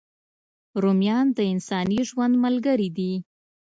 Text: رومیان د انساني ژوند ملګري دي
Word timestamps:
رومیان 0.81 1.25
د 1.37 1.39
انساني 1.53 1.99
ژوند 2.09 2.33
ملګري 2.45 2.89
دي 2.97 3.13